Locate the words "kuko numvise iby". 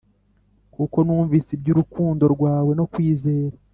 0.73-1.69